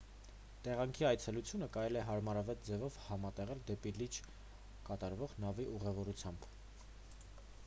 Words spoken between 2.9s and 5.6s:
համատեղել դեպի լիճ կատարվող